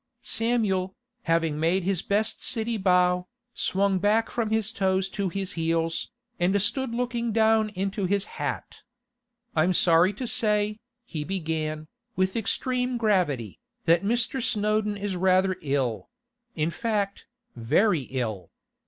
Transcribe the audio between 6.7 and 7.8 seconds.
looking down